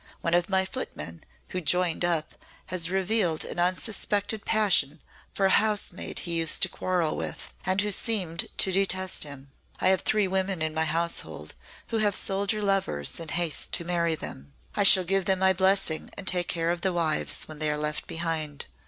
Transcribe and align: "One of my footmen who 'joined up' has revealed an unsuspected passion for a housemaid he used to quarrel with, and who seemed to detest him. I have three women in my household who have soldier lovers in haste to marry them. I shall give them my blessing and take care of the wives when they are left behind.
"One 0.21 0.33
of 0.33 0.49
my 0.49 0.65
footmen 0.65 1.23
who 1.49 1.61
'joined 1.61 2.03
up' 2.03 2.33
has 2.73 2.89
revealed 2.89 3.45
an 3.45 3.59
unsuspected 3.59 4.45
passion 4.45 4.99
for 5.31 5.45
a 5.45 5.51
housemaid 5.51 6.17
he 6.25 6.33
used 6.39 6.63
to 6.63 6.69
quarrel 6.69 7.15
with, 7.15 7.53
and 7.67 7.79
who 7.81 7.91
seemed 7.91 8.47
to 8.57 8.71
detest 8.71 9.25
him. 9.25 9.51
I 9.79 9.89
have 9.89 10.01
three 10.01 10.27
women 10.27 10.59
in 10.63 10.73
my 10.73 10.85
household 10.85 11.53
who 11.89 11.99
have 11.99 12.15
soldier 12.15 12.63
lovers 12.63 13.19
in 13.19 13.29
haste 13.29 13.73
to 13.73 13.85
marry 13.85 14.15
them. 14.15 14.53
I 14.73 14.81
shall 14.81 15.03
give 15.03 15.25
them 15.25 15.37
my 15.37 15.53
blessing 15.53 16.09
and 16.17 16.27
take 16.27 16.47
care 16.47 16.71
of 16.71 16.81
the 16.81 16.93
wives 16.93 17.43
when 17.43 17.59
they 17.59 17.69
are 17.69 17.77
left 17.77 18.07
behind. 18.07 18.65